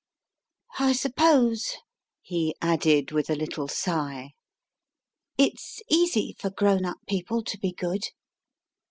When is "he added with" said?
2.23-3.29